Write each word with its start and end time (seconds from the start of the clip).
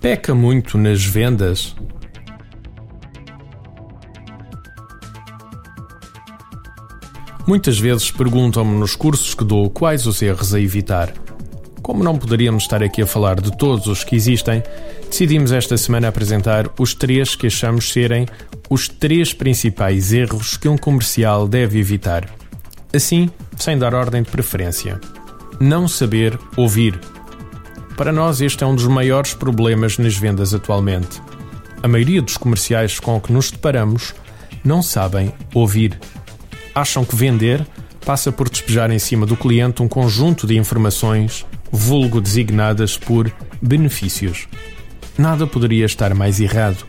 Peca 0.00 0.34
muito 0.34 0.76
nas 0.76 1.04
vendas? 1.04 1.76
Muitas 7.46 7.78
vezes 7.78 8.10
perguntam-me 8.10 8.78
nos 8.78 8.96
cursos 8.96 9.34
que 9.34 9.44
dou 9.44 9.68
quais 9.68 10.06
os 10.06 10.22
erros 10.22 10.54
a 10.54 10.60
evitar. 10.60 11.12
Como 11.82 12.02
não 12.02 12.16
poderíamos 12.16 12.62
estar 12.62 12.82
aqui 12.82 13.02
a 13.02 13.06
falar 13.06 13.40
de 13.40 13.56
todos 13.56 13.86
os 13.86 14.04
que 14.04 14.14
existem, 14.14 14.62
decidimos 15.08 15.52
esta 15.52 15.76
semana 15.76 16.08
apresentar 16.08 16.70
os 16.78 16.94
três 16.94 17.34
que 17.34 17.48
achamos 17.48 17.92
serem 17.92 18.26
os 18.70 18.88
três 18.88 19.32
principais 19.32 20.12
erros 20.12 20.56
que 20.56 20.68
um 20.68 20.78
comercial 20.78 21.46
deve 21.46 21.78
evitar. 21.78 22.28
Assim, 22.94 23.28
sem 23.56 23.76
dar 23.76 23.94
ordem 23.94 24.22
de 24.22 24.30
preferência. 24.30 25.00
Não 25.62 25.86
saber 25.86 26.36
ouvir. 26.56 26.98
Para 27.96 28.10
nós, 28.10 28.40
este 28.40 28.64
é 28.64 28.66
um 28.66 28.74
dos 28.74 28.88
maiores 28.88 29.32
problemas 29.32 29.96
nas 29.96 30.16
vendas 30.16 30.52
atualmente. 30.52 31.22
A 31.80 31.86
maioria 31.86 32.20
dos 32.20 32.36
comerciais 32.36 32.98
com 32.98 33.20
que 33.20 33.32
nos 33.32 33.52
deparamos 33.52 34.12
não 34.64 34.82
sabem 34.82 35.32
ouvir. 35.54 35.96
Acham 36.74 37.04
que 37.04 37.14
vender 37.14 37.64
passa 38.04 38.32
por 38.32 38.50
despejar 38.50 38.90
em 38.90 38.98
cima 38.98 39.24
do 39.24 39.36
cliente 39.36 39.84
um 39.84 39.86
conjunto 39.86 40.48
de 40.48 40.58
informações 40.58 41.46
vulgo 41.70 42.20
designadas 42.20 42.96
por 42.98 43.32
benefícios. 43.62 44.48
Nada 45.16 45.46
poderia 45.46 45.86
estar 45.86 46.12
mais 46.12 46.40
errado. 46.40 46.84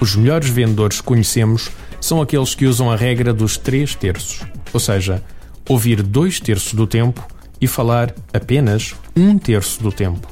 Os 0.00 0.16
melhores 0.16 0.48
vendedores 0.48 1.00
que 1.00 1.06
conhecemos 1.06 1.70
são 2.00 2.20
aqueles 2.20 2.56
que 2.56 2.66
usam 2.66 2.90
a 2.90 2.96
regra 2.96 3.32
dos 3.32 3.56
três 3.56 3.94
terços, 3.94 4.40
ou 4.72 4.80
seja, 4.80 5.22
ouvir 5.68 6.02
dois 6.02 6.40
terços 6.40 6.74
do 6.74 6.88
tempo 6.88 7.24
e 7.60 7.66
falar 7.66 8.14
apenas 8.32 8.94
um 9.16 9.38
terço 9.38 9.82
do 9.82 9.90
tempo. 9.90 10.28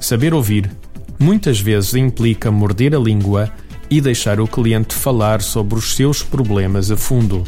Saber 0.00 0.34
ouvir 0.34 0.70
muitas 1.18 1.60
vezes 1.60 1.94
implica 1.94 2.50
morder 2.50 2.94
a 2.94 2.98
língua 2.98 3.52
e 3.90 4.00
deixar 4.00 4.40
o 4.40 4.46
cliente 4.46 4.94
falar 4.94 5.42
sobre 5.42 5.78
os 5.78 5.94
seus 5.94 6.22
problemas 6.22 6.90
a 6.90 6.96
fundo. 6.96 7.44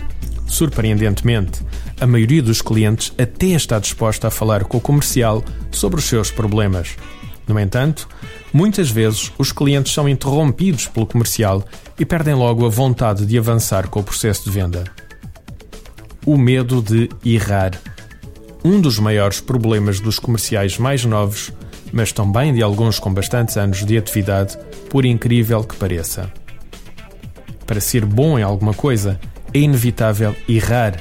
Surpreendentemente, 0.46 1.60
a 1.98 2.06
maioria 2.06 2.42
dos 2.42 2.60
clientes 2.60 3.12
até 3.16 3.46
está 3.46 3.78
disposta 3.78 4.28
a 4.28 4.30
falar 4.30 4.64
com 4.64 4.77
o 4.77 4.80
comercial 4.80 5.42
sobre 5.70 5.98
os 5.98 6.05
seus 6.05 6.30
problemas. 6.30 6.96
No 7.46 7.58
entanto, 7.58 8.08
muitas 8.52 8.90
vezes 8.90 9.33
os 9.38 9.52
clientes 9.52 9.92
são 9.92 10.08
interrompidos 10.08 10.86
pelo 10.86 11.06
comercial 11.06 11.64
e 11.98 12.05
perdem 12.05 12.34
logo 12.34 12.66
a 12.66 12.68
vontade 12.68 13.24
de 13.24 13.38
avançar 13.38 13.88
com 13.88 14.00
o 14.00 14.05
processo 14.05 14.44
de 14.44 14.50
venda. 14.50 14.84
O 16.27 16.36
medo 16.36 16.83
de 16.83 17.08
errar. 17.24 17.72
Um 18.64 18.80
dos 18.80 18.98
maiores 18.98 19.41
problemas 19.41 20.00
dos 20.00 20.18
comerciais 20.18 20.78
mais 20.78 21.05
novos, 21.05 21.52
mas 21.92 22.12
também 22.12 22.55
de 22.55 22.62
alguns 22.62 22.98
com 22.98 23.12
bastantes 23.12 23.56
anos 23.56 23.84
de 23.84 23.96
atividade, 23.96 24.56
por 24.88 25.05
incrível 25.05 25.64
que 25.64 25.77
pareça. 25.77 26.32
Para 27.66 27.80
ser 27.80 28.05
bom 28.05 28.38
em 28.38 28.42
alguma 28.42 28.74
coisa, 28.74 29.20
é 29.52 29.58
inevitável 29.58 30.34
errar 30.48 30.98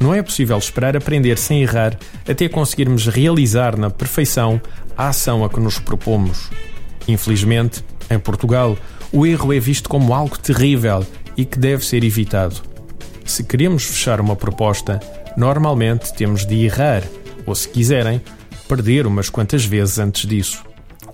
não 0.00 0.14
é 0.14 0.22
possível 0.22 0.56
esperar 0.56 0.96
aprender 0.96 1.36
sem 1.36 1.60
errar 1.60 1.96
até 2.26 2.48
conseguirmos 2.48 3.06
realizar 3.06 3.76
na 3.76 3.90
perfeição 3.90 4.58
a 4.96 5.08
ação 5.08 5.44
a 5.44 5.50
que 5.50 5.60
nos 5.60 5.78
propomos. 5.78 6.48
Infelizmente, 7.06 7.84
em 8.08 8.18
Portugal, 8.18 8.78
o 9.12 9.26
erro 9.26 9.52
é 9.52 9.60
visto 9.60 9.90
como 9.90 10.14
algo 10.14 10.38
terrível 10.38 11.06
e 11.36 11.44
que 11.44 11.58
deve 11.58 11.84
ser 11.84 12.02
evitado. 12.02 12.62
Se 13.26 13.44
queremos 13.44 13.84
fechar 13.84 14.22
uma 14.22 14.34
proposta, 14.34 14.98
normalmente 15.36 16.12
temos 16.14 16.46
de 16.46 16.64
errar, 16.64 17.02
ou 17.46 17.54
se 17.54 17.68
quiserem, 17.68 18.20
perder 18.68 19.06
umas 19.06 19.28
quantas 19.28 19.64
vezes 19.64 19.98
antes 19.98 20.26
disso. 20.28 20.62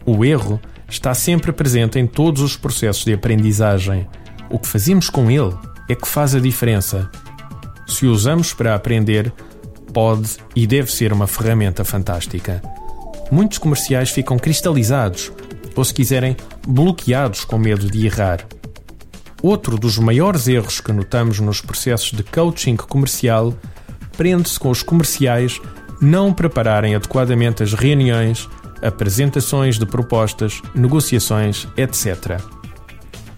O 0.05 0.25
erro 0.25 0.61
está 0.89 1.15
sempre 1.15 1.53
presente 1.53 1.99
em 1.99 2.07
todos 2.07 2.43
os 2.43 2.57
processos 2.57 3.05
de 3.05 3.13
aprendizagem. 3.13 4.07
O 4.51 4.59
que 4.59 4.69
fazemos 4.69 5.11
com 5.11 5.31
ele 5.31 5.55
é 5.89 5.95
que 5.95 6.07
faz 6.07 6.35
a 6.35 6.41
diferença 6.41 7.11
se 7.87 8.05
o 8.05 8.11
usamos 8.11 8.53
para 8.53 8.75
aprender, 8.75 9.33
pode 9.93 10.37
e 10.55 10.67
deve 10.67 10.91
ser 10.93 11.13
uma 11.13 11.27
ferramenta 11.27 11.85
fantástica. 11.85 12.61
Muitos 13.31 13.59
comerciais 13.59 14.11
ficam 14.11 14.39
cristalizados, 14.39 15.33
ou 15.75 15.85
se 15.85 15.95
quiserem, 15.95 16.37
bloqueados 16.67 17.45
com 17.45 17.57
medo 17.57 17.89
de 17.89 18.05
errar. 18.05 18.45
Outro 19.41 19.79
dos 19.79 19.99
maiores 19.99 20.49
erros 20.49 20.81
que 20.81 20.93
notamos 20.93 21.39
nos 21.39 21.61
processos 21.61 22.11
de 22.11 22.25
coaching 22.25 22.77
comercial 22.77 23.55
prende-se 24.17 24.59
com 24.59 24.71
os 24.71 24.83
comerciais 24.83 25.61
não 26.01 26.33
prepararem 26.33 26.95
adequadamente 26.95 27.63
as 27.63 27.73
reuniões, 27.73 28.49
apresentações 28.83 29.79
de 29.79 29.87
propostas, 29.87 30.61
negociações, 30.75 31.67
etc. 31.77 32.41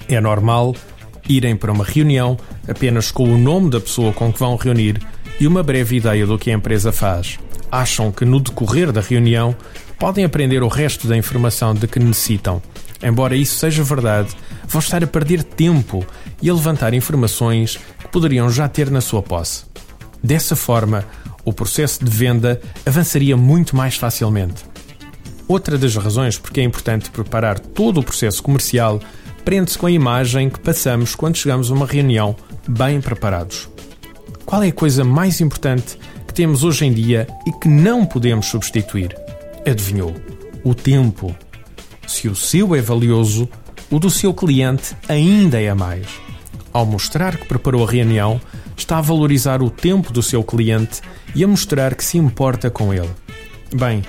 É 0.08 0.20
normal 0.20 0.74
irem 1.28 1.54
para 1.54 1.72
uma 1.72 1.84
reunião 1.84 2.36
apenas 2.66 3.10
com 3.10 3.24
o 3.24 3.38
nome 3.38 3.70
da 3.70 3.80
pessoa 3.80 4.12
com 4.12 4.32
que 4.32 4.38
vão 4.38 4.56
reunir 4.56 5.00
e 5.38 5.46
uma 5.46 5.62
breve 5.62 5.96
ideia 5.96 6.26
do 6.26 6.38
que 6.38 6.50
a 6.50 6.54
empresa 6.54 6.90
faz. 6.90 7.38
Acham 7.70 8.10
que 8.10 8.24
no 8.24 8.40
decorrer 8.40 8.90
da 8.90 9.00
reunião 9.00 9.54
podem 9.98 10.24
aprender 10.24 10.62
o 10.62 10.68
resto 10.68 11.06
da 11.06 11.16
informação 11.16 11.74
de 11.74 11.86
que 11.86 11.98
necessitam. 11.98 12.62
Embora 13.02 13.36
isso 13.36 13.56
seja 13.58 13.84
verdade, 13.84 14.34
vão 14.66 14.80
estar 14.80 15.04
a 15.04 15.06
perder 15.06 15.44
tempo 15.44 16.04
e 16.42 16.48
a 16.48 16.54
levantar 16.54 16.94
informações 16.94 17.78
que 17.98 18.08
poderiam 18.08 18.50
já 18.50 18.68
ter 18.68 18.90
na 18.90 19.00
sua 19.00 19.22
posse. 19.22 19.67
Dessa 20.22 20.56
forma, 20.56 21.04
o 21.44 21.52
processo 21.52 22.04
de 22.04 22.10
venda 22.10 22.60
avançaria 22.84 23.36
muito 23.36 23.76
mais 23.76 23.96
facilmente. 23.96 24.64
Outra 25.46 25.78
das 25.78 25.96
razões 25.96 26.36
porque 26.36 26.60
é 26.60 26.64
importante 26.64 27.10
preparar 27.10 27.58
todo 27.58 28.00
o 28.00 28.02
processo 28.02 28.42
comercial 28.42 29.00
prende-se 29.44 29.78
com 29.78 29.86
a 29.86 29.90
imagem 29.90 30.50
que 30.50 30.60
passamos 30.60 31.14
quando 31.14 31.36
chegamos 31.36 31.70
a 31.70 31.74
uma 31.74 31.86
reunião 31.86 32.36
bem 32.68 33.00
preparados. 33.00 33.66
Qual 34.44 34.62
é 34.62 34.68
a 34.68 34.72
coisa 34.72 35.04
mais 35.04 35.40
importante 35.40 35.98
que 36.26 36.34
temos 36.34 36.64
hoje 36.64 36.84
em 36.84 36.92
dia 36.92 37.26
e 37.46 37.52
que 37.52 37.68
não 37.68 38.04
podemos 38.04 38.46
substituir? 38.46 39.16
Adivinhou? 39.66 40.14
O 40.62 40.74
tempo. 40.74 41.34
Se 42.06 42.28
o 42.28 42.36
seu 42.36 42.74
é 42.74 42.80
valioso, 42.80 43.48
o 43.90 43.98
do 43.98 44.10
seu 44.10 44.34
cliente 44.34 44.94
ainda 45.08 45.60
é 45.60 45.72
mais. 45.72 46.06
Ao 46.72 46.84
mostrar 46.84 47.36
que 47.36 47.46
preparou 47.46 47.86
a 47.86 47.90
reunião, 47.90 48.40
está 48.76 48.98
a 48.98 49.02
valorizar 49.02 49.62
o 49.62 49.70
tempo 49.70 50.12
do 50.12 50.22
seu 50.22 50.42
cliente 50.44 51.00
e 51.34 51.42
a 51.42 51.48
mostrar 51.48 51.94
que 51.94 52.04
se 52.04 52.18
importa 52.18 52.70
com 52.70 52.92
ele. 52.92 53.10
Bem, 53.74 54.02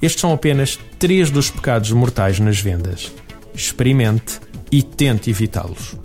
estes 0.00 0.20
são 0.20 0.32
apenas 0.32 0.78
três 0.98 1.30
dos 1.30 1.50
pecados 1.50 1.90
mortais 1.92 2.38
nas 2.38 2.60
vendas. 2.60 3.12
Experimente 3.54 4.40
e 4.70 4.82
tente 4.82 5.30
evitá-los. 5.30 5.96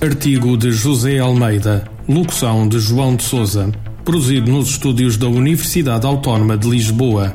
Artigo 0.00 0.56
de 0.56 0.70
José 0.70 1.18
Almeida, 1.18 1.90
locução 2.08 2.68
de 2.68 2.78
João 2.78 3.16
de 3.16 3.24
Souza, 3.24 3.70
produzido 4.04 4.50
nos 4.50 4.70
estúdios 4.70 5.16
da 5.16 5.26
Universidade 5.26 6.06
Autónoma 6.06 6.56
de 6.56 6.68
Lisboa. 6.68 7.34